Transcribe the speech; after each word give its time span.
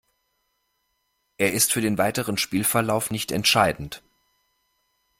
Er 1.37 1.53
ist 1.53 1.71
für 1.71 1.81
den 1.81 1.99
weiteren 1.99 2.35
Spielverlauf 2.35 3.11
nicht 3.11 3.31
entscheidend. 3.31 4.01